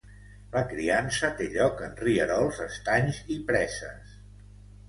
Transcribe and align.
La 0.53 0.61
criança 0.71 1.29
té 1.41 1.49
lloc 1.57 1.83
en 1.89 1.93
rierols, 2.05 2.63
estanys 2.69 3.21
i 3.37 3.39
preses. 3.51 4.21